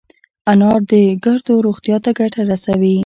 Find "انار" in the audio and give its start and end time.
0.51-0.81